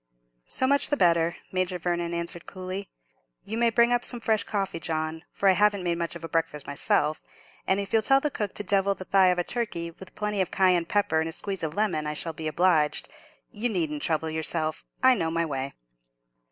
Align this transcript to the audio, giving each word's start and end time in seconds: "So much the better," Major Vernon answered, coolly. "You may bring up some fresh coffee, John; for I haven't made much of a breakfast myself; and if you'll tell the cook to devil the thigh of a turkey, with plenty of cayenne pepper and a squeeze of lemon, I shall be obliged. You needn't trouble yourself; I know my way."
"So 0.47 0.65
much 0.65 0.89
the 0.89 0.97
better," 0.97 1.35
Major 1.51 1.77
Vernon 1.77 2.11
answered, 2.11 2.47
coolly. 2.47 2.89
"You 3.45 3.55
may 3.55 3.69
bring 3.69 3.93
up 3.93 4.03
some 4.03 4.19
fresh 4.19 4.43
coffee, 4.43 4.79
John; 4.79 5.23
for 5.31 5.47
I 5.47 5.51
haven't 5.51 5.83
made 5.83 5.99
much 5.99 6.15
of 6.15 6.23
a 6.23 6.27
breakfast 6.27 6.65
myself; 6.65 7.21
and 7.67 7.79
if 7.79 7.93
you'll 7.93 8.01
tell 8.01 8.19
the 8.19 8.31
cook 8.31 8.55
to 8.55 8.63
devil 8.63 8.95
the 8.95 9.05
thigh 9.05 9.27
of 9.27 9.37
a 9.37 9.43
turkey, 9.43 9.91
with 9.91 10.15
plenty 10.15 10.41
of 10.41 10.49
cayenne 10.49 10.85
pepper 10.85 11.19
and 11.19 11.29
a 11.29 11.31
squeeze 11.31 11.61
of 11.61 11.75
lemon, 11.75 12.07
I 12.07 12.15
shall 12.15 12.33
be 12.33 12.47
obliged. 12.47 13.09
You 13.51 13.69
needn't 13.69 14.01
trouble 14.01 14.31
yourself; 14.31 14.83
I 15.03 15.13
know 15.13 15.29
my 15.29 15.45
way." 15.45 15.75